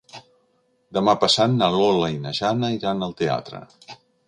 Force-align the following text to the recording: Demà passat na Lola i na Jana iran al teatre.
Demà 0.97 1.13
passat 1.25 1.53
na 1.59 1.69
Lola 1.77 2.09
i 2.15 2.19
na 2.25 2.33
Jana 2.41 2.73
iran 2.79 3.09
al 3.09 3.17
teatre. 3.23 3.65